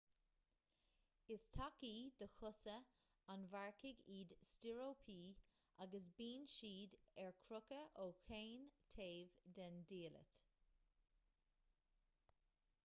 [1.33, 2.77] is tacaí do chosa
[3.33, 5.19] an mharcaigh iad stíoróipí
[5.85, 8.63] agus bíonn siad ar crochadh ó chaon
[8.95, 10.41] taobh den diallait